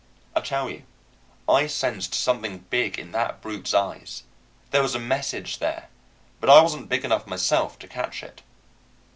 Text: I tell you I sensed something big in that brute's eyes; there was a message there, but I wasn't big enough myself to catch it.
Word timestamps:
I 0.35 0.39
tell 0.41 0.67
you 0.67 0.81
I 1.47 1.67
sensed 1.67 2.15
something 2.15 2.65
big 2.71 2.97
in 2.97 3.11
that 3.11 3.39
brute's 3.39 3.71
eyes; 3.75 4.23
there 4.71 4.81
was 4.81 4.95
a 4.95 4.99
message 4.99 5.59
there, 5.59 5.89
but 6.39 6.49
I 6.49 6.59
wasn't 6.63 6.89
big 6.89 7.05
enough 7.05 7.27
myself 7.27 7.77
to 7.77 7.87
catch 7.87 8.23
it. 8.23 8.41